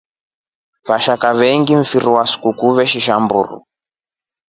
[0.87, 3.57] Vashaka vyenyengi mfiri wa sukuku veshinja mburu.